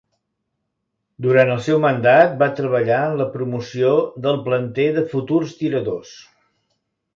Durant 1.25 1.51
el 1.55 1.59
seu 1.65 1.81
mandat 1.83 2.33
va 2.39 2.47
treballar 2.61 3.03
en 3.11 3.15
la 3.21 3.29
promoció 3.37 3.93
del 4.27 4.43
planter 4.49 4.89
de 4.99 5.07
futurs 5.15 5.55
tiradors. 5.63 6.19